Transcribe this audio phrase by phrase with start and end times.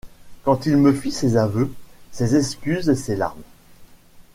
[0.43, 1.71] Quand il me fit ses aveux,
[2.11, 3.43] ses excuses et ses larmes...